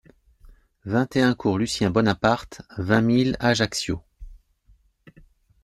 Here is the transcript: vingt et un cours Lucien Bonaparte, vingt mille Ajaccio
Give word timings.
vingt 0.83 1.15
et 1.15 1.21
un 1.21 1.35
cours 1.35 1.59
Lucien 1.59 1.91
Bonaparte, 1.91 2.63
vingt 2.79 3.01
mille 3.01 3.37
Ajaccio 3.39 4.01